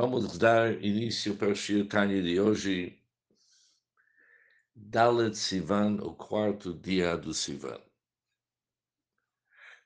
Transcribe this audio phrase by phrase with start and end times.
[0.00, 3.02] Vamos dar início para o Shir Tanya de hoje,
[4.72, 7.82] Dalet Sivan, o quarto dia do Sivan.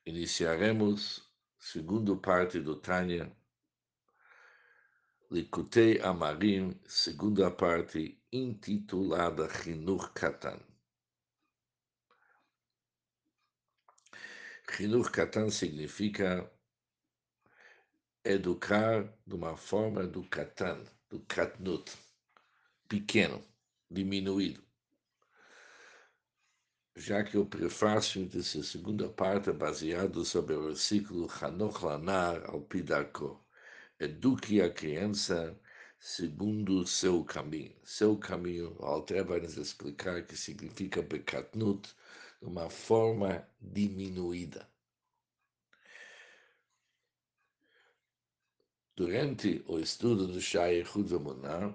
[0.04, 1.26] Iniciaremos
[1.58, 3.34] segunda parte do Tanya,
[5.30, 10.60] Likutei Amarim, segunda parte, intitulada Chinuch Katan.
[14.68, 16.52] Chinuch Katan significa
[18.24, 21.92] educar de uma forma do katan, do katnut,
[22.88, 23.42] pequeno,
[23.90, 24.62] diminuído.
[26.94, 32.60] Já que o prefácio dessa segunda parte é baseado sobre o versículo Hanoch Lanar al
[32.60, 33.44] Pidarko,
[33.98, 35.58] eduque a criança
[35.98, 37.74] segundo seu caminho.
[37.82, 41.88] Seu caminho, o Alter vai nos explicar que significa bekatnut,
[42.40, 44.71] uma forma diminuída.
[48.94, 51.74] Durante o estudo do Shai Hudamunar,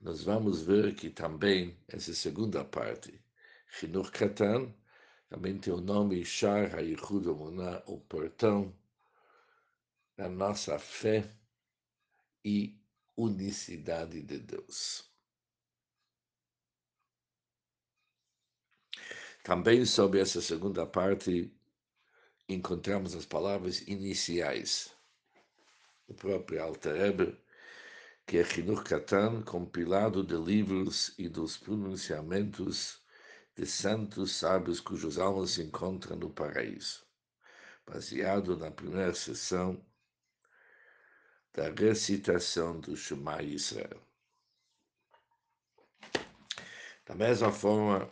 [0.00, 3.22] nós vamos ver que também essa segunda parte,
[3.68, 4.74] Chinuch Katan,
[5.28, 8.76] também tem o nome Shai Haychud o portão
[10.16, 11.32] da nossa fé
[12.44, 12.76] e
[13.16, 15.08] unicidade de Deus.
[19.44, 21.48] Também sobre essa segunda parte
[22.48, 24.98] encontramos as palavras iniciais
[26.10, 27.38] o próprio Alter
[28.26, 33.00] que é Chinuch Katan, compilado de livros e dos pronunciamentos
[33.56, 37.04] de santos sábios cujos almas se encontram no paraíso,
[37.86, 39.84] baseado na primeira sessão
[41.52, 44.00] da recitação do Shema Israel.
[47.06, 48.08] Da mesma forma,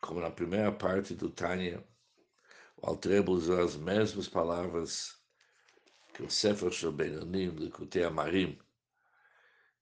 [0.00, 1.84] como na primeira parte do Tânia,
[3.28, 5.16] usou as mesmas palavras
[6.14, 8.58] que o Sefer Shobenonim, Likutei Amarim,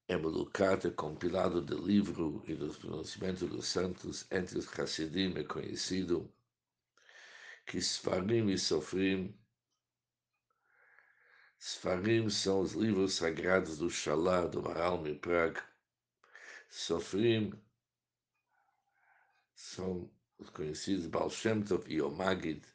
[0.08, 6.30] é Melukat, compilado de livro e dos pronunciamentos dos santos entre os Hassidim, é conhecido
[7.66, 9.34] que Sfarim e Sofrim
[11.58, 15.58] Sfarim são os livros sagrados do Shalá, do Maral Miprag.
[16.68, 17.54] Sofrim
[19.54, 22.73] são os conhecidos Baal Shem Tov e Omagid,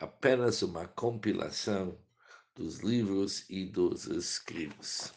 [0.00, 1.98] apenas uma compilação
[2.54, 5.12] dos livros e dos escritos.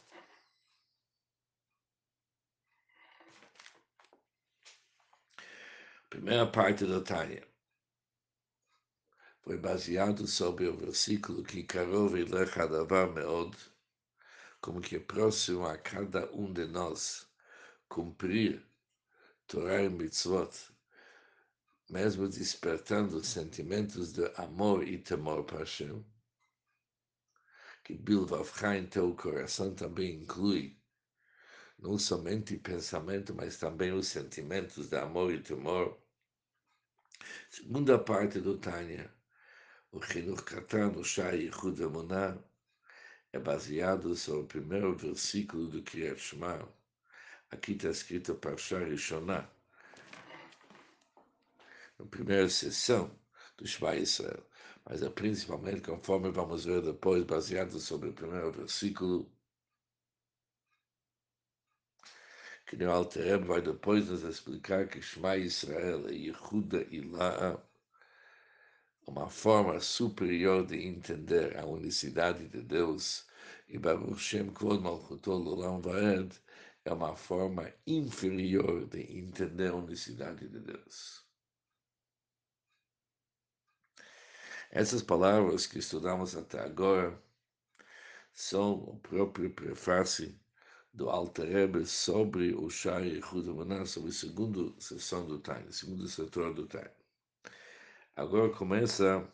[6.09, 7.47] Primeira parte da Tânia
[9.41, 13.55] foi baseado sobre o versículo que Karov Lechadavar Meod,
[14.59, 17.27] como que é próximo a cada um de nós
[17.87, 18.65] cumprir
[19.47, 20.70] Torah e Mitzvot,
[21.91, 26.05] mesmo despertando sentimentos de amor e temor para Hashem,
[27.83, 30.79] que Bilvavcha em teu coração também inclui
[31.77, 35.99] não somente pensamento, mas também os sentimentos de amor e temor.
[37.49, 39.13] Segunda parte do Tânia,
[39.91, 42.41] o Chinuch Katan, o Shai Yichud Emunah,
[43.33, 46.71] é baseado sobre o primeiro versículo do Kriyat Shema.
[47.49, 49.49] Aqui está escrito Parshah Rishonah,
[52.01, 53.17] na primeira sessão
[53.57, 54.45] do Shema Israel
[54.85, 59.31] mas é principalmente, conforme vamos ver depois, baseado sobre o primeiro versículo,
[62.65, 67.61] que o Alter vai depois nos explicar que Shema Israel é Yehuda Ila'a,
[69.07, 73.27] uma forma superior de entender a unicidade de Deus,
[73.67, 76.33] e Baruch Shem Kvod Malchuto Lulam Vaed
[76.83, 81.30] é uma forma inferior de entender a unicidade de Deus.
[84.73, 87.21] Essas palavras que estudamos até agora
[88.31, 90.33] são o próprio prefácio
[90.93, 96.53] do Alter Rebbe sobre o Shai Hudamanah, sobre a segunda sessão do Time, segundo setor
[96.53, 96.89] do Time.
[98.15, 99.29] Agora começa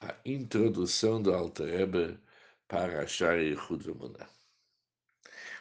[0.00, 2.20] a introdução do Alter Rebbe
[2.68, 4.28] para Shai Hudamanah.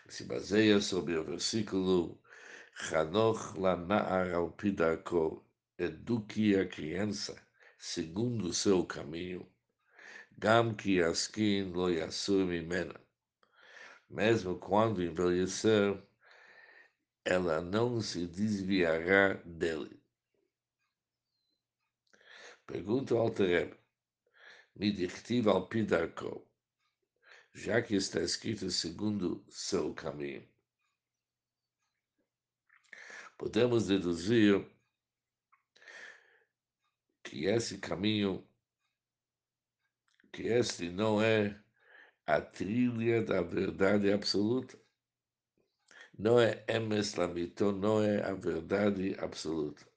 [0.10, 2.22] Se baseia sobre o versículo
[2.76, 5.46] Chanoch la na'ar al pidarko
[5.78, 7.36] eduque a criança
[7.78, 9.46] segundo o seu caminho,
[10.38, 11.90] gam que askin lo
[12.46, 13.00] mimena.
[14.10, 16.02] Mesmo quando envelhecer,
[17.26, 20.00] ela não se desviará dele.
[22.66, 23.76] Pergunta ao Tereb,
[24.76, 26.48] me dictiva ao Pidarko,
[27.54, 30.48] já que está escrito segundo seu caminho.
[33.38, 34.66] Podemos deduzir
[37.24, 38.48] que esse caminho
[40.32, 41.64] que este não é
[42.26, 44.78] a trilha da verdade absoluta.
[46.18, 49.88] Não é emes lamito, não é a verdade absoluta.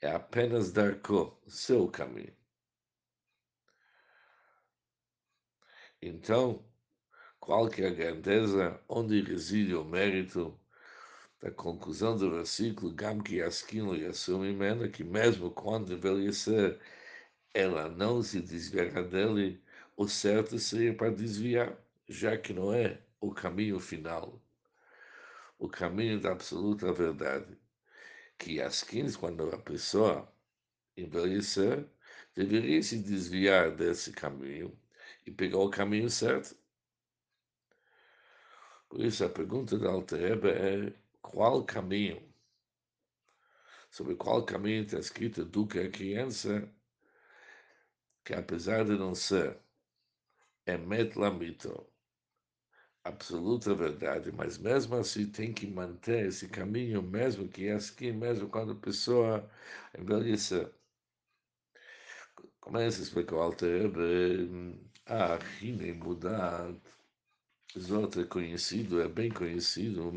[0.00, 2.34] É apenas darko, seu caminho.
[6.00, 6.64] Então,
[7.38, 10.58] qual que a grandeza, onde reside o mérito
[11.40, 16.78] da conclusão do versículo, Gam que Yaskin Yassum Imena, que mesmo quando envelhecer,
[17.54, 19.62] ela não se desviará dele,
[19.96, 21.76] o certo seria para desviar,
[22.08, 24.40] já que não é o caminho final,
[25.58, 27.58] o caminho da absoluta verdade.
[28.38, 30.30] Que as 15, quando a pessoa
[30.96, 31.86] envelhecer,
[32.34, 34.76] deveria se desviar desse caminho
[35.26, 36.56] e pegar o caminho certo.
[38.88, 42.22] Por isso, a pergunta da Altereba é qual caminho?
[43.90, 46.72] Sobre qual caminho está escrito do que é criança,
[48.24, 49.58] que apesar de não ser
[50.66, 51.86] Emet Lamito,
[53.04, 58.48] absoluta verdade, mas mesmo assim tem que manter esse caminho, mesmo que é assim, mesmo
[58.48, 59.50] quando a pessoa
[59.98, 60.70] envelhecer.
[62.60, 63.90] Começa a explicar o Alter
[65.06, 66.72] a Rine mudar,
[67.78, 70.12] Zot é conhecido, é bem conhecido,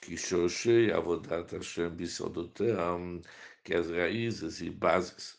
[0.00, 3.22] que Shoshei Avodat Hashem Bisodoteam,
[3.62, 5.38] que as raízes e bases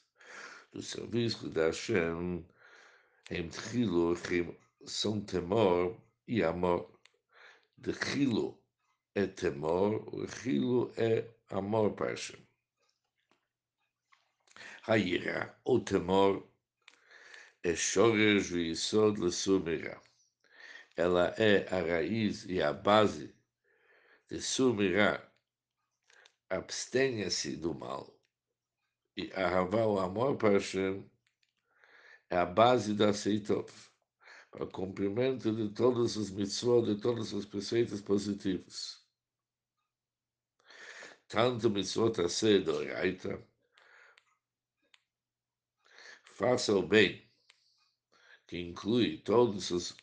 [0.71, 2.45] do serviço de Hashem,
[3.31, 4.15] em Trilo,
[4.85, 6.91] são temor e amor.
[7.77, 8.61] De Trilo
[9.15, 12.39] é temor, o Trilo é amor para Hashem.
[14.87, 16.47] Hayira, o temor,
[17.63, 19.99] é Shoresh e Yisod Lesumira.
[20.95, 23.33] Ela é a raiz e a base
[24.31, 25.29] de Sumira.
[26.49, 28.17] Abstenha-se do mal.
[29.17, 31.05] E Ahavá, o amor para Hashem,
[32.29, 33.69] é a base da Seitov,
[34.49, 39.05] para o cumprimento de todos os mitzvot, de todos os preceitos positivos.
[41.27, 43.45] Tanto mitzvot a ser do Raita,
[46.23, 47.29] faça o bem,
[48.47, 49.93] que inclui todos os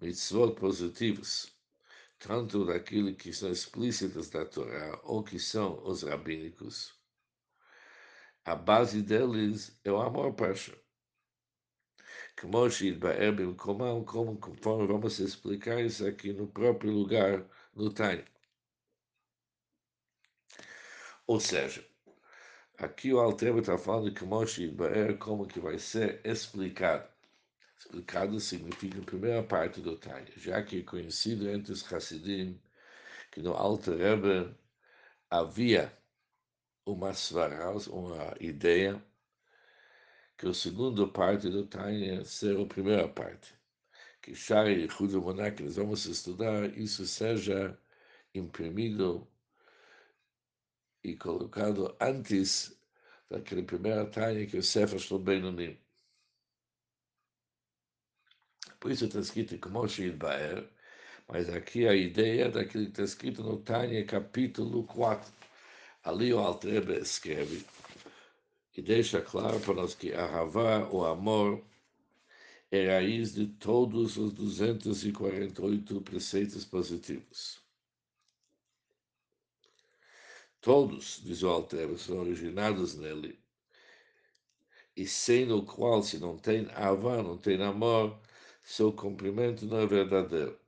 [0.00, 1.57] mitzvot positivos,
[2.18, 6.98] tanto daquilo que são explícitos da Torá ou que são os rabínicos.
[8.44, 10.76] A base deles é o amor Hashem.
[12.40, 12.58] Como
[14.04, 17.44] como conforme vamos explicar isso aqui no próprio lugar,
[17.74, 18.24] no Tânia.
[21.26, 21.86] Ou seja,
[22.78, 24.24] aqui o Altreba está falando que
[25.18, 27.08] como que vai ser explicado.
[27.78, 32.60] Explicado significa a primeira parte do Tânia, já que é conhecido entre os Hassidim
[33.30, 34.56] que no Altreba
[35.30, 35.92] havia
[36.84, 37.12] uma
[37.90, 39.02] uma ideia,
[40.36, 43.54] que a segunda parte do Tânia ser a primeira parte.
[44.22, 47.78] Que Shari e Hudo Moná, que nós vamos estudar, isso seja
[48.34, 49.26] imprimido
[51.04, 52.76] e colocado antes
[53.30, 55.78] daquele primeiro Tânia que o Sefer Shlobenunim.
[58.80, 60.68] Por isso está escrito como Moshe Baer,
[61.26, 65.32] mas aqui a ideia daquilo que está escrito no Tânia, capítulo 4.
[66.04, 67.64] Ali o Altrebe escreve
[68.76, 71.62] e deixa claro para nós que a Havá, o amor,
[72.70, 77.60] é raiz de todos os 248 preceitos positivos.
[80.60, 83.38] Todos, diz o Alter, são originados nele.
[84.96, 88.18] E sem o qual, se não tem avá, não tem amor,
[88.68, 90.60] seu cumprimento não é verdadeiro.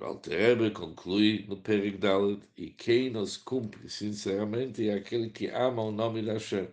[0.00, 5.92] O Alter conclui no Perigdalet, e quem nos cumpre sinceramente é aquele que ama o
[5.92, 6.68] nome da Hashem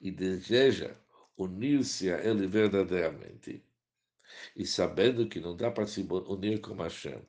[0.00, 0.96] e deseja
[1.36, 3.62] unir-se a ele verdadeiramente.
[4.56, 7.20] E sabendo que não dá para se unir com Hashem,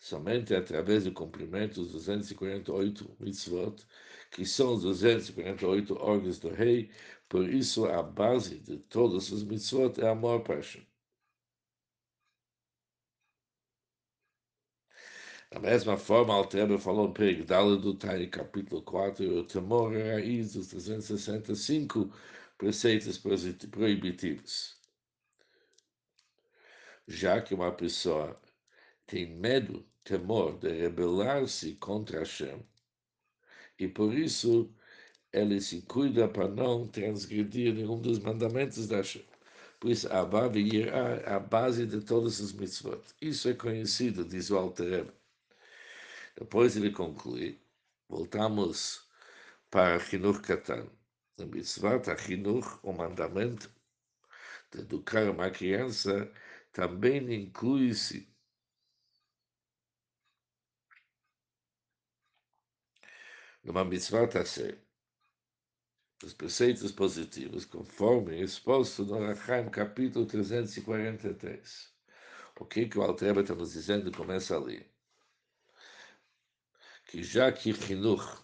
[0.00, 3.86] somente através do cumprimento dos 248 mitzvot,
[4.32, 6.90] que são os 248 órgãos do rei,
[7.34, 10.86] por isso a base de todos os mitzvot é amor para Hashem.
[15.50, 20.14] Da mesma forma, Altrebe falou no Perigdala do Tari, capítulo 4, o temor é a
[20.14, 22.08] raiz dos 365
[22.56, 24.80] preceitos proibitivos.
[27.08, 28.40] Já que uma pessoa
[29.08, 32.64] tem medo, temor de rebelar-se contra Hashem,
[33.76, 34.72] e por isso
[35.34, 39.24] ele se cuida para não transgredir nenhum dos mandamentos da Hashem.
[39.80, 43.02] Por isso, a é a base de todos os mitzvot.
[43.20, 45.06] Isso é conhecido, diz o Alter
[46.36, 47.60] depois ele conclui,
[48.08, 49.08] voltamos
[49.70, 50.88] para Hinur Katan.
[51.38, 53.70] a mitzvah Achinuch, o mandamento
[54.72, 56.32] de educar uma criança,
[56.72, 58.28] também inclui-se
[63.62, 64.83] numa mitzvah ser
[66.24, 71.92] os preceitos positivos, conforme exposto no Rachaim, capítulo 343.
[72.58, 74.86] O que, que o Altreba está nos dizendo começa ali?
[77.06, 78.42] Que já que Chinuch,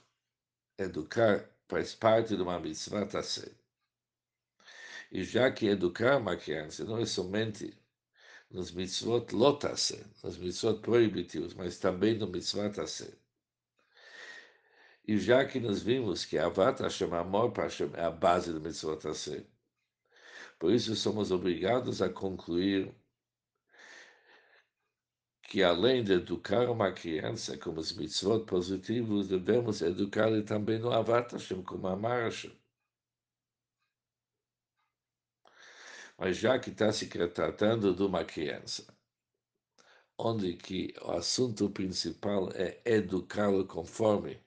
[0.78, 3.60] educar, faz parte de uma mitzvah ser
[5.10, 7.76] e já que educar uma criança não é somente
[8.50, 13.18] nos mitzvot lotase, nos mitzvot proibitivos, mas também no mitzvah ser
[15.10, 19.12] e já que nós vimos que Avat Hashem, amor para é a base do mitzvot
[19.12, 19.44] ser
[20.56, 22.94] por isso somos obrigados a concluir
[25.42, 31.32] que além de educar uma criança com os mitzvot positivos, devemos educá-la também no Avat
[31.64, 32.56] como amar Hashem.
[36.16, 38.86] Mas já que está se tratando de uma criança,
[40.16, 44.40] onde que o assunto principal é educá-lo conforme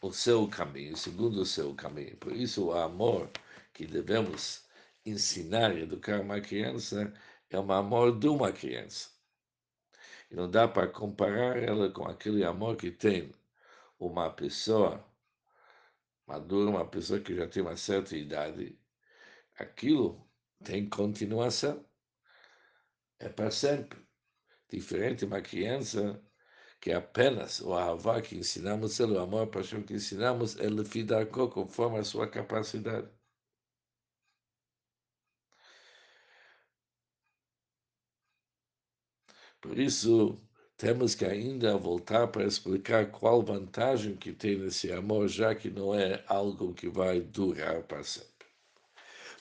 [0.00, 2.16] o seu caminho, segundo o seu caminho.
[2.18, 3.30] Por isso, o amor
[3.72, 4.64] que devemos
[5.04, 7.12] ensinar e educar uma criança
[7.50, 9.10] é um amor de uma criança.
[10.30, 13.32] E não dá para comparar ela com aquele amor que tem
[13.98, 15.04] uma pessoa
[16.26, 18.78] madura, uma pessoa que já tem uma certa idade.
[19.58, 20.28] Aquilo
[20.64, 21.84] tem continuação.
[23.18, 24.04] É para sempre.
[24.68, 26.20] Diferente de uma criança
[26.86, 31.98] que apenas o avá que ensinamos, o amor, a paixão que ensinamos, ele fidarco conforme
[31.98, 33.08] a sua capacidade.
[39.60, 40.40] Por isso,
[40.76, 45.92] temos que ainda voltar para explicar qual vantagem que tem esse amor, já que não
[45.92, 48.46] é algo que vai durar para sempre.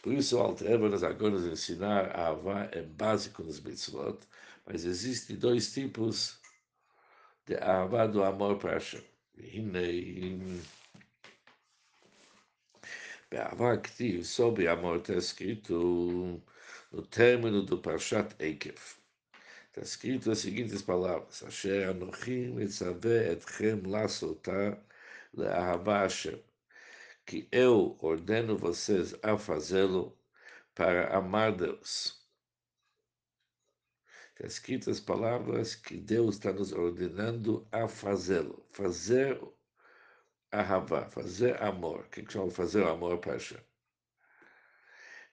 [0.02, 4.18] Por isso, o Altreba nos agora nos ensinar a Havá é básico nos mitzvot,
[4.66, 6.44] mas existem dois tipos
[7.46, 9.04] de Havá do amor para Hashem.
[13.30, 16.42] Be'avá Ktiv, sobre amor está escrito
[16.92, 18.80] no término do Parshat Eikev.
[19.68, 24.78] Está escrito as seguintes palavras: Asher Anochim mitzaveh etchem lasotá
[25.34, 26.42] le'ahavá Hashem.
[27.26, 30.18] Que eu ordeno vocês a fazê-lo
[30.74, 32.25] para amar Deus.
[34.36, 38.66] Está escrito as palavras que Deus está nos ordenando a fazê-lo.
[38.70, 39.42] Fazer
[40.52, 42.02] ahavá, fazer amor.
[42.02, 43.62] O que chama fazer amor Hashem?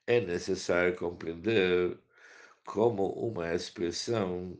[0.06, 1.98] É necessário compreender
[2.64, 4.56] como uma expressão,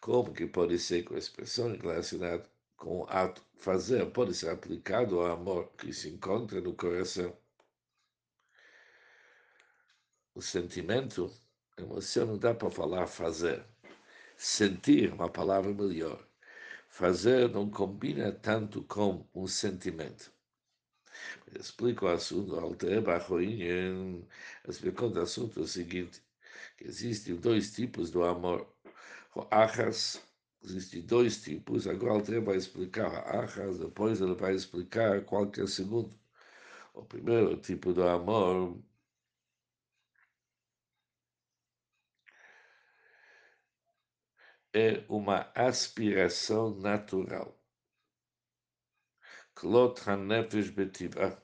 [0.00, 5.20] como que pode ser com a expressão relacionada com o ato fazer, pode ser aplicado
[5.20, 7.36] ao amor que se encontra no coração.
[10.34, 11.32] O sentimento,
[11.78, 13.64] emoção não dá para falar fazer.
[14.36, 16.26] Sentir, uma palavra melhor.
[16.88, 20.32] Fazer não combina tanto com um sentimento.
[21.58, 24.26] Explico o assunto, Alter Bachoin
[24.68, 26.22] explicou o assunto o seguinte,
[26.76, 28.66] que existem dois tipos do amor.
[29.34, 30.22] O achas,
[30.62, 35.50] existem dois tipos, agora o Alter vai explicar o achas, depois ele vai explicar qual
[35.50, 36.14] que é segundo.
[36.94, 38.78] O primeiro tipo do amor
[44.76, 47.58] é uma aspiração natural.
[49.54, 51.40] Klot hanefesh betivah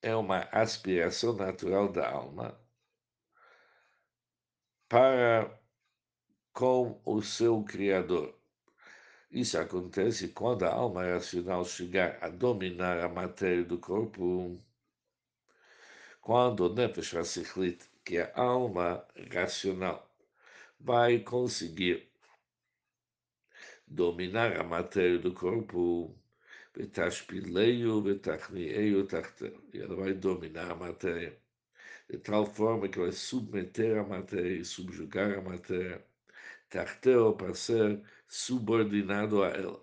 [0.00, 2.58] é uma aspiração natural da alma
[4.88, 5.54] para
[6.54, 8.34] com o seu Criador.
[9.30, 14.58] Isso acontece quando a alma racional chegar a dominar a matéria do corpo,
[16.22, 20.13] quando o Nefesh Hasichlit, que é a alma racional,
[20.84, 22.12] vai conseguir
[23.86, 26.14] dominar a matéria do corpo,
[26.74, 28.04] betashpileio,
[29.72, 31.40] e ela vai dominar a matéria,
[32.10, 36.06] de tal forma que vai submeter a matéria e subjugar a matéria,
[36.68, 39.82] tarteo para ser subordinado a ela.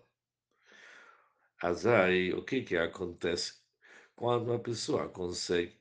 [1.63, 3.59] Mas aí, o que, que acontece?
[4.15, 5.80] Quando uma pessoa consegue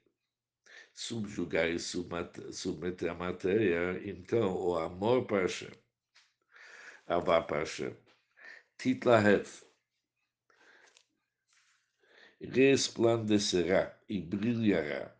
[1.00, 5.72] subjugar e submeter a matéria, então o amor para Hashem,
[7.06, 7.96] avá para Hashem,
[8.76, 9.48] titlahev,
[12.38, 15.16] resplandecerá e brilhará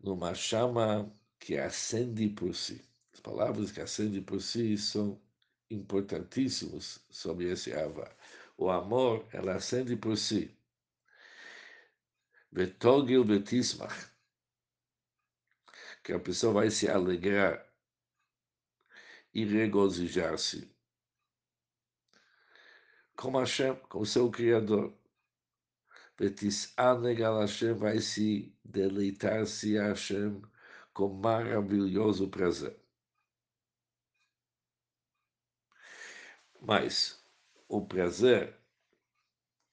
[0.00, 2.84] numa chama que acende por si.
[3.12, 5.22] As palavras que acendem por si são
[5.70, 8.10] importantíssimas sobre esse Ava.
[8.56, 10.52] O amor, ela acende por si.
[12.50, 14.17] Betogil betismach.
[16.08, 17.70] Que a pessoa vai se alegrar
[19.34, 20.74] e regozijar-se.
[23.14, 24.96] Como Hashem, como seu Criador.
[26.16, 30.40] Betis'aneg al Hashem vai se deleitar-se a Hashem
[30.94, 32.74] com maravilhoso prazer.
[36.58, 37.22] Mas
[37.68, 38.58] o prazer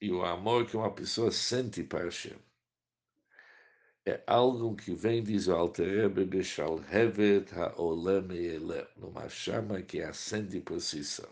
[0.02, 2.45] e o amor que uma pessoa sente para Hashem
[4.06, 10.62] é algo que vem, diz o Alterebe, Beshal Hevet Ha'olem Elem, numa chama que acende
[10.62, 11.28] por si só.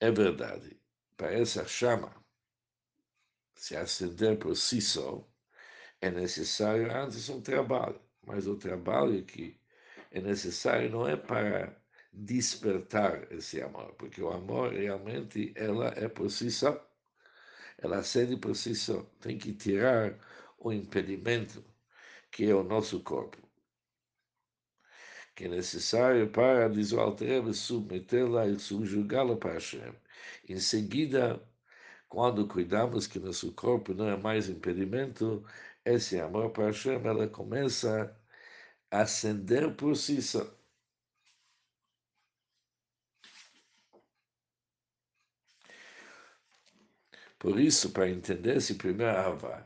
[0.00, 0.80] É verdade,
[1.16, 2.14] para essa chama
[3.56, 5.26] se acender por si só,
[6.00, 9.60] é necessário antes um trabalho, mas o trabalho que
[10.12, 11.76] é necessário não é para
[12.12, 16.88] despertar esse amor, porque o amor realmente ela é por si só,
[17.78, 19.02] ela acende por si só.
[19.20, 20.18] Tem que tirar
[20.58, 21.64] o impedimento
[22.30, 23.38] que é o nosso corpo,
[25.34, 29.94] que é necessário para, diz o submetê-la e subjugá-la para Hashem.
[30.48, 31.40] Em seguida,
[32.08, 35.44] quando cuidamos que nosso corpo não é mais impedimento,
[35.84, 38.16] esse amor para Hashem, ela começa
[38.90, 40.46] a acender por si só.
[47.38, 49.64] Por isso, para entender esse primeiro Avá,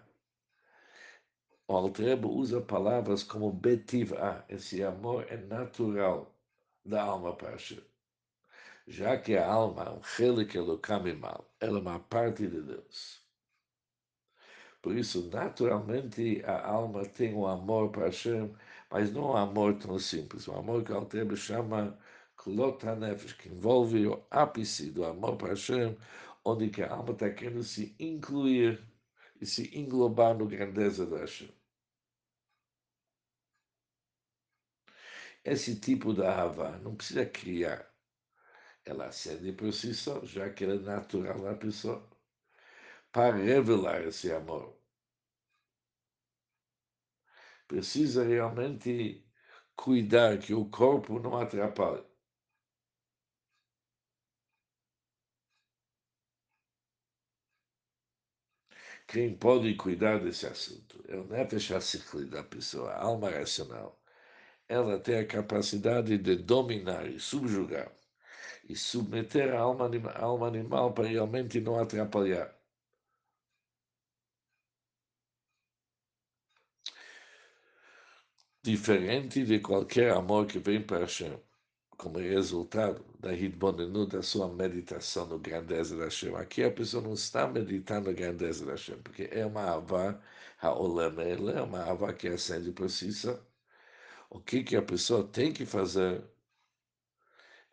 [1.72, 6.30] o Altrebo usa palavras como betivá, esse amor é natural
[6.84, 7.82] da alma para Hashem.
[8.86, 10.58] Já que a alma é um chelik
[11.18, 13.22] mal, ela é uma parte de Deus.
[14.82, 18.52] Por isso, naturalmente, a alma tem um amor para Hashem,
[18.90, 20.46] mas não um amor tão simples.
[20.48, 21.98] Um amor que o Altrebo chama
[22.36, 22.84] Klot
[23.38, 25.96] que envolve o ápice do amor para Hashem,
[26.44, 28.78] onde a alma está querendo se incluir
[29.40, 31.61] e se englobar no grandeza da Hashem.
[35.44, 37.88] Esse tipo de Ahava não precisa criar.
[38.84, 42.08] Ela acende por si só, já que ela é natural na pessoa,
[43.12, 44.76] para revelar esse amor.
[47.68, 49.24] Precisa realmente
[49.76, 52.04] cuidar que o corpo não atrapalhe.
[59.06, 61.70] Quem pode cuidar desse assunto é o Nefesh
[62.30, 64.01] da pessoa, a alma racional
[64.72, 67.92] ela tem a capacidade de dominar e subjugar
[68.68, 72.54] e submeter a alma, a alma animal para realmente não atrapalhar.
[78.64, 81.38] Diferente de qualquer amor que vem para Hashem,
[81.98, 86.34] como resultado da Hidbonenu, da sua meditação no grandeza da Hashem.
[86.36, 90.20] Aqui a pessoa não está meditando a grandeza da Hashem, porque é uma avá,
[90.60, 91.12] Haolem,
[91.56, 93.51] é uma avá que acende por si só.
[94.34, 96.24] O que, que a pessoa tem que fazer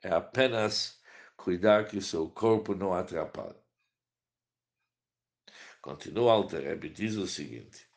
[0.03, 1.01] é apenas
[1.37, 3.57] cuidar que o seu corpo não atrapalhe.
[5.81, 7.87] Continua Alter Rebbe, diz o seguinte,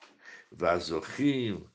[0.53, 1.69] Vazochim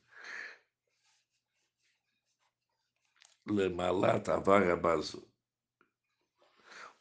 [3.45, 5.29] lemalat avarabazu.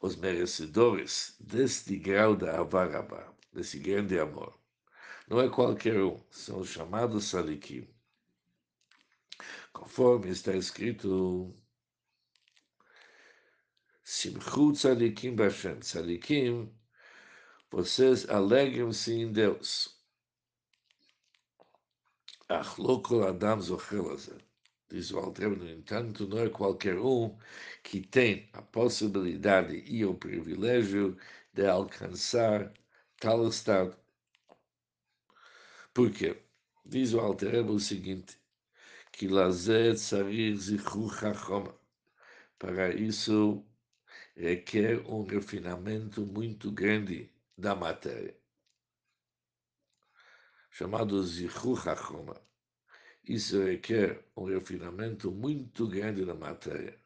[0.01, 4.59] Os merecedores deste grau da avarabá, desse grande amor,
[5.29, 7.87] não é qualquer um, são os chamados salikim
[9.77, 11.55] conforme está escrito
[14.03, 16.73] Simchu Tzadikim Bashem, Tzadikim,
[17.69, 19.95] vocês alegram-se em Deus.
[22.49, 24.41] Achlokol Adam Zochelazer.
[24.89, 27.37] Diz o Alter, no entanto, não é qualquer um
[27.83, 31.17] que tem a possibilidade e o privilégio
[31.53, 32.73] de alcançar
[33.19, 33.95] tal estado.
[35.93, 36.41] Por quê?
[36.85, 38.39] Diz o Alter o seguinte:
[39.17, 41.75] que lazer tzarir zichru chachoma.
[42.59, 43.65] Para isso,
[44.35, 48.37] requer um refinamento muito grande da matéria,
[50.69, 52.39] chamado zichru chachoma.
[53.23, 56.99] Isso requer um refinamento muito grande da matéria,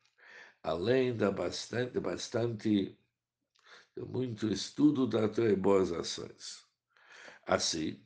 [0.61, 2.99] além da bastante, bastante
[3.95, 6.65] muito estudo da Torá e boas ações.
[7.45, 8.05] Assim,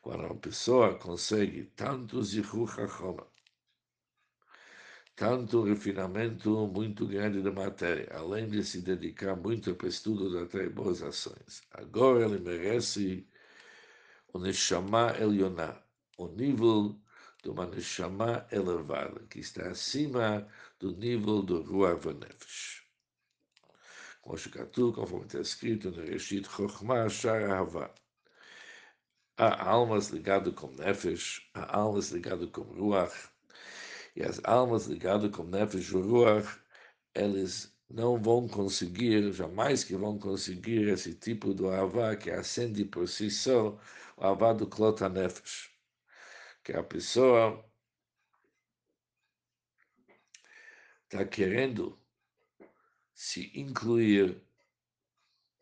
[0.00, 3.26] quando uma pessoa consegue tanto zihu chachoma,
[5.14, 10.48] tanto refinamento muito grande da matéria, além de se dedicar muito para o estudo das
[10.48, 11.62] três boas ações.
[11.72, 13.28] Agora ele merece
[14.32, 15.82] o Neshama Elyoná,
[16.16, 16.98] o nível
[17.42, 20.46] de uma Neshama elevada, que está acima
[20.78, 22.82] do nível do Ruach Nefesh.
[24.22, 27.92] como Shikatu, conforme está escrito no Reshit Chokhmah Shar Ahava.
[29.42, 33.30] Há almas ligadas com Nefesh, há almas ligadas com Ruach,
[34.14, 36.60] e as almas ligadas com Nefesh e Ruach,
[37.14, 43.08] eles não vão conseguir, jamais que vão conseguir esse tipo de Avá que acende por
[43.08, 43.80] si só,
[44.18, 45.70] o Avá do Klota Nefesh,
[46.62, 47.64] que a pessoa
[51.04, 51.98] está querendo
[53.14, 54.38] se incluir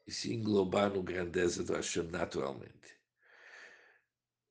[0.04, 2.97] e se englobar no grandeza do Hashem naturalmente.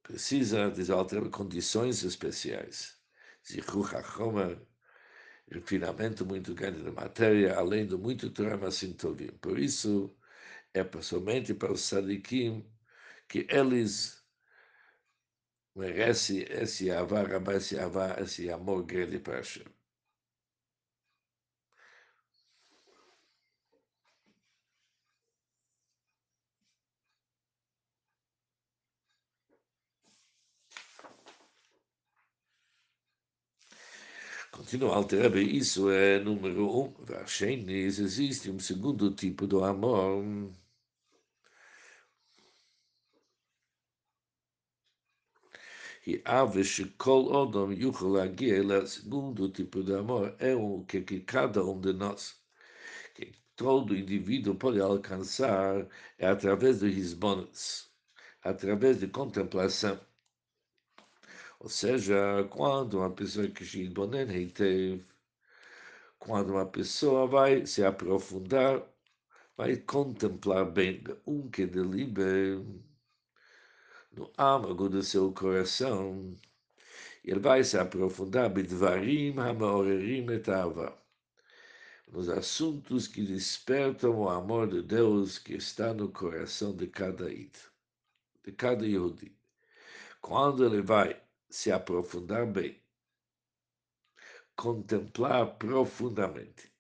[0.07, 2.97] Precisa, diz Alter, condições especiais.
[3.45, 4.57] Zichuch HaChomer,
[5.51, 9.31] refinamento muito grande da matéria, além do muito Torah Sintovim.
[9.41, 10.15] Por isso,
[10.73, 12.65] é somente para os sadikim
[13.27, 14.23] que eles
[15.75, 19.76] merecem esse avar, esse avar, esse amor grande para Hashem.
[34.67, 36.93] Continua Alter isso é número um.
[37.06, 40.21] Vashenis, existe um segundo tipo do amor.
[46.06, 51.63] E ave shekol odom yuchel lagiel, segundo tipo de amor, é o que, que cada
[51.63, 52.36] um de nós,
[53.15, 57.89] que todo indivíduo pode alcançar é através de hisbonos,
[58.43, 59.97] através de contemplação.
[61.59, 64.27] Ou seja, quando uma pessoa que se Bonen
[66.19, 68.83] quando uma pessoa vai se aprofundar,
[69.55, 72.63] vai contemplar bem um que delibera
[74.11, 76.35] no âmago do seu coração,
[77.23, 80.97] ele vai se aprofundar bidvarim hamaorerim etava,
[82.07, 87.53] nos assuntos que despertam o amor de Deus que está no coração de cada id,
[88.43, 89.35] de cada Yehudi.
[90.21, 92.81] Quando ele vai se aprofundar bem,
[94.55, 96.71] contemplar profundamente.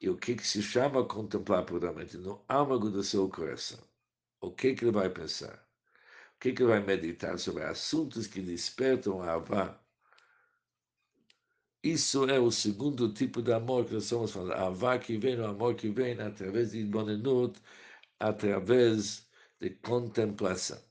[0.00, 2.16] E o que, que se chama contemplar profundamente?
[2.16, 3.78] No âmago do seu coração.
[4.40, 5.54] O que, que ele vai pensar?
[6.36, 9.78] O que, que ele vai meditar sobre assuntos que despertam a Avá?
[11.82, 14.52] Isso é o segundo tipo de amor que nós estamos falando.
[14.52, 17.60] A Avá que vem, o amor que vem através de Ibonenut,
[18.18, 19.28] através
[19.60, 20.89] de contemplação.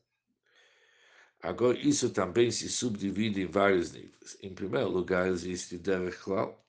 [1.41, 4.37] Agora, isso também se subdivide em vários níveis.
[4.41, 6.65] Em primeiro lugar, existe Derech Klal,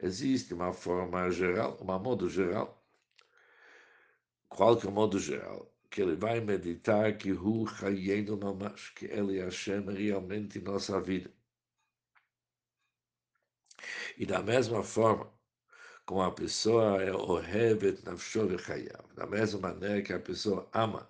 [0.00, 2.84] existe uma forma geral, um modo geral,
[4.48, 9.84] qualquer modo geral, que ele vai meditar que Hu Chayenu Mamash, que ele é Hashem
[9.90, 11.30] realmente em nossa vida.
[14.18, 15.32] E da mesma forma,
[16.04, 21.08] como a pessoa é Ohevet Nafsho Chayav, da mesma maneira que a pessoa ama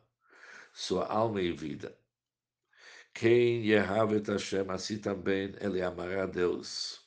[0.73, 1.99] sua alma e vida,
[3.15, 7.01] quem Yehavet Hashem, assim também ele amará Deus.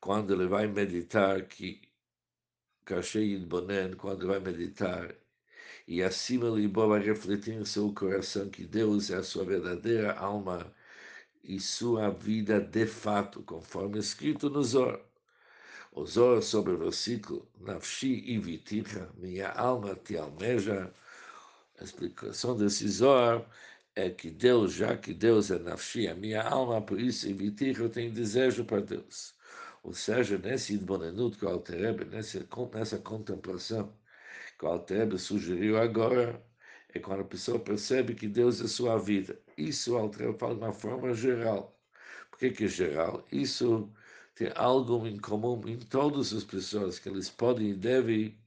[0.00, 1.82] Quando ele vai meditar, que
[2.84, 5.14] Kashei Bonen, quando vai meditar,
[5.86, 10.72] e acima ele vai refletir em seu coração que Deus é a sua verdadeira alma
[11.42, 15.00] e sua vida de fato, conforme escrito no Zor.
[15.92, 20.92] O Zor sobre o versículo, Nafshi e Viticha, minha alma te almeja,
[21.78, 23.44] a explicação desse Zor
[23.94, 27.88] é que Deus, já que Deus é nafshi, a minha alma, por isso, evitar eu
[27.90, 29.34] tenho desejo para Deus.
[29.82, 33.92] Ou seja, nesse idbonenut que o Alterebe, nessa, nessa contemplação
[34.58, 36.42] que o Alterebe sugeriu agora,
[36.94, 39.38] é quando a pessoa percebe que Deus é sua vida.
[39.56, 41.78] Isso o Alterebe fala de uma forma geral.
[42.30, 43.26] Por que, que é geral?
[43.32, 43.90] Isso
[44.34, 48.38] tem algo em comum em todas as pessoas, que eles podem e devem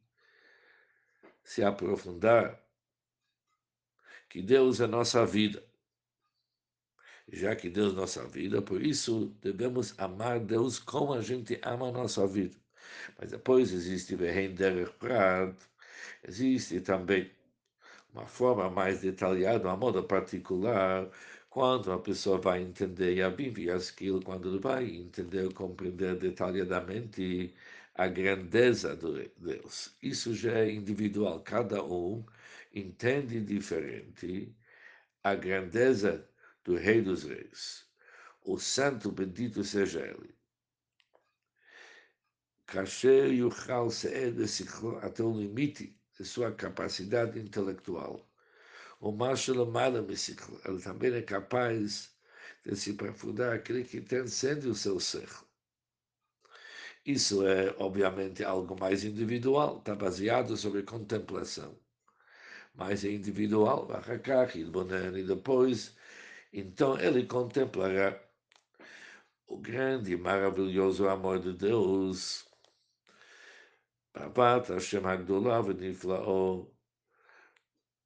[1.43, 2.62] se aprofundar
[4.33, 5.63] que Deus é nossa vida.
[7.31, 11.89] Já que Deus é nossa vida, por isso devemos amar Deus como a gente ama
[11.89, 12.57] a nossa vida.
[13.19, 15.55] Mas depois existe Verrender Prat,
[16.27, 17.29] existe também
[18.11, 21.07] uma forma mais detalhada, uma moda particular,
[21.47, 27.53] quando a pessoa vai entender a Bíblia, aquilo, quando vai entender, compreender detalhadamente
[27.93, 29.95] a grandeza de Deus.
[30.01, 32.25] Isso já é individual, cada um
[32.73, 34.55] entende diferente
[35.23, 36.27] a grandeza
[36.63, 37.85] do Rei dos Reis.
[38.41, 40.35] O Santo bendito seja ele.
[42.65, 44.37] Kasher Yuchal Seed
[45.01, 48.27] até o limite de sua capacidade intelectual.
[48.99, 52.15] O Marshal Mala ele também é capaz
[52.65, 55.29] de se aprofundar aquele que transcende o seu ser.
[57.05, 61.77] Isso é, obviamente, algo mais individual, está baseado sobre contemplação.
[62.75, 63.87] Mas é individual,
[65.15, 65.95] e depois,
[66.51, 68.19] então ele contemplará
[69.47, 72.47] o grande e maravilhoso amor de Deus.
[74.13, 76.71] Papat Hashem Agdollah Niflao.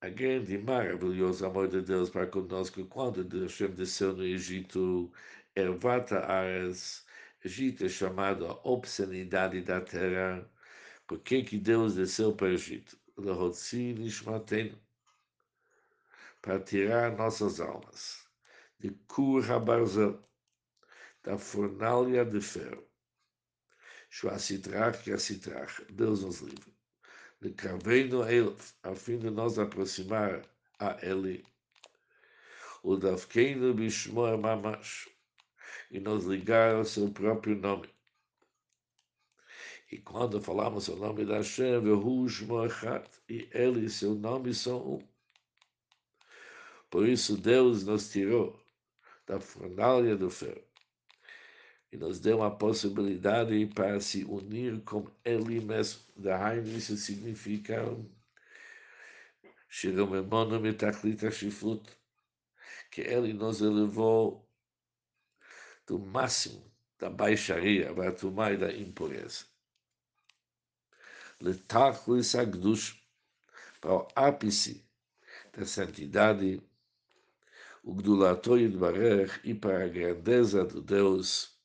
[0.02, 5.12] A grande e maravilhoso amor de Deus para conosco quando Hashem desceu no Egito,
[5.56, 7.06] Ervata Ares,
[7.44, 10.50] Egito é chamado a obscenidade da terra.
[11.08, 12.98] Por que, que Deus desceu para o Egito?
[16.42, 18.28] Para tirar nossas almas
[18.80, 20.20] de Kur Habarzel,
[21.24, 22.88] da fornalha de ferro.
[24.10, 24.38] Shua
[25.04, 26.74] que a Sitrach, Deus nos livre.
[27.42, 30.48] De Carveino Elf, a fim de nos aproximar
[30.80, 31.44] a Ele.
[32.84, 35.10] O Davkeino Bishmoa Mamash,
[35.90, 37.97] e nos ligar ao seu próprio nome.
[39.92, 41.82] E quando falamos o nome da Hashem,
[43.30, 45.08] e ele e seu nome são um.
[46.90, 48.60] Por isso Deus nos tirou
[49.26, 50.68] da fornalha do ferro
[51.92, 56.02] e nos deu a possibilidade para se unir com Ele mesmo.
[56.16, 57.84] Dahainu, isso significa
[62.92, 64.50] que Ele nos elevou
[65.86, 69.46] do máximo da baixaria, da tumai da impureza.
[71.40, 73.00] Letaclis Agdush,
[73.80, 74.84] para o ápice
[75.54, 76.62] da santidade,
[77.84, 81.56] o de barreir e para a grandeza do Deus,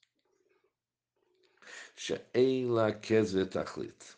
[1.96, 4.16] She'en La Kezvetachlit,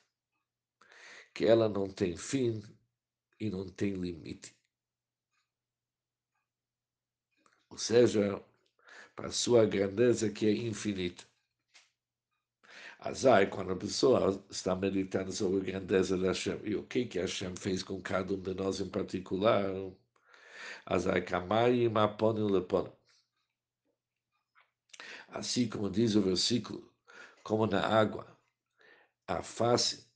[1.32, 2.62] que ela não tem fim
[3.38, 4.56] e não tem limite.
[7.70, 8.42] Ou seja,
[9.14, 11.24] para a sua grandeza que é infinita.
[13.04, 17.18] Azai, quando a pessoa está meditando sobre a grandeza da Hashem e o que que
[17.18, 19.62] Hashem fez com cada um de nós em particular,
[20.86, 22.90] Azai kamai maponim leponim.
[25.28, 26.90] Assim como diz o versículo,
[27.42, 28.26] como na água,
[29.28, 30.06] a face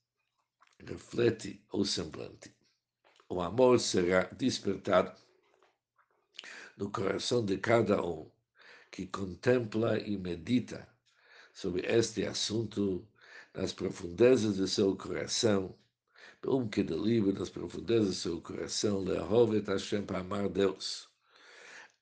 [0.79, 2.57] reflete o semblante.
[3.29, 5.15] O amor será despertado
[6.75, 8.31] no coração de cada um
[8.91, 10.89] que contempla e medita
[11.59, 13.05] sobre este assunto
[13.53, 15.75] nas profundezas de seu coração,
[16.47, 21.09] um que delibra nas profundezas do seu coração, Lehovet Hashem para amar Deus.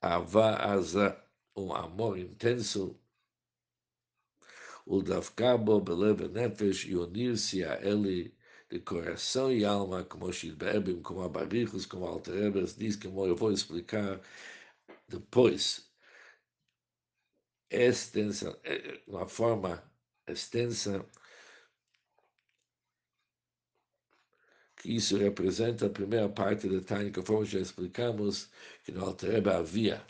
[0.02, 1.18] Ava Aza,
[1.56, 2.94] um amor intenso
[4.84, 8.36] o Davkabo, Belev Nefesh, e unir-se a ele
[8.70, 14.20] de coração e alma, como Shilbebim, como Abarichos, como Alterebes, diz que eu vou explicar
[15.08, 15.85] depois.
[17.70, 18.58] Extensa,
[19.06, 19.82] uma forma
[20.26, 21.04] extensa,
[24.76, 28.50] que isso representa a primeira parte da Tânia, conforme já explicamos,
[28.84, 30.04] que no Alterebe havia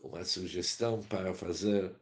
[0.00, 1.94] uma sugestão para fazer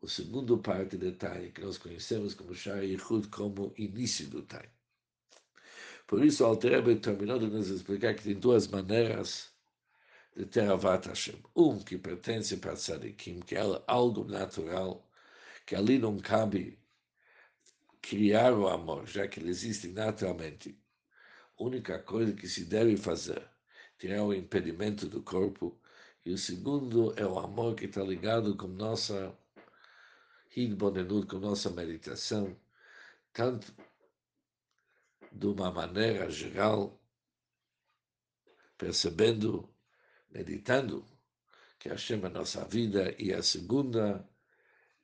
[0.00, 4.72] o segundo parte do Tânia, que nós conhecemos como Shai Yichud, como início do Tânia.
[6.06, 9.52] Por isso, o Altrebe terminou de nos explicar que tem duas maneiras
[10.38, 11.42] de ter Avat Hashem.
[11.56, 15.04] Um que pertence para Tzadikim, que é algo natural,
[15.66, 16.78] que ali não cabe
[18.00, 20.78] criar o amor, já que ele existe naturalmente.
[21.58, 23.50] A única coisa que se deve fazer,
[23.98, 25.76] tirar o impedimento do corpo.
[26.24, 29.36] E o segundo é o amor que está ligado com nossa
[30.54, 32.56] Hidbonenut com nossa meditação,
[33.32, 33.74] tanto
[35.32, 36.96] de uma maneira geral,
[38.76, 39.68] percebendo,
[40.30, 41.04] meditando
[41.78, 44.28] que Hashem é nossa vida, e a segunda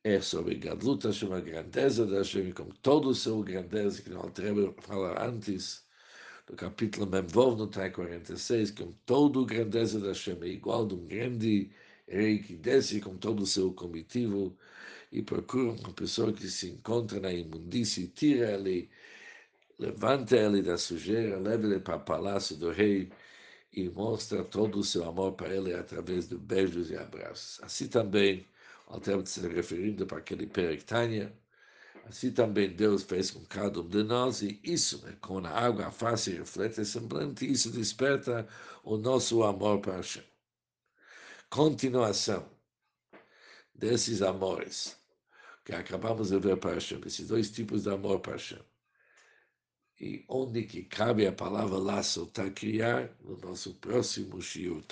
[0.02, 4.20] é sobre Gadlut Hashem, a grandeza da Hashem, com todo o seu grandeza, que não
[4.20, 5.84] Altrebe falar antes,
[6.48, 10.94] no capítulo Memvov, no Trai 46, com todo o grandeza da Hashem, é igual de
[10.94, 11.70] um grande
[12.06, 14.56] rei que desce com todo o seu comitivo,
[15.12, 18.90] e procura uma pessoa que se encontra na imundície, tira ele,
[19.78, 23.10] levanta ele da sujeira, leva ele para o palácio do rei
[23.74, 27.60] e mostra todo o seu amor para ele através de beijos e abraços.
[27.62, 28.46] Assim também,
[28.86, 31.36] ao tempo se referindo para aquele Perictânia,
[32.06, 35.86] assim também Deus fez com cada um de nós, e isso, né, com a água,
[35.86, 38.46] a face reflete semblante, isso desperta
[38.84, 40.22] o nosso amor para Hashem.
[41.50, 42.48] Continuação
[43.74, 44.96] desses amores
[45.64, 48.60] que acabamos de ver para Hashem, esses dois tipos de amor para Hashem.
[50.00, 54.82] E onde que cabe a palavra laço, está criar no nosso próximo Shiur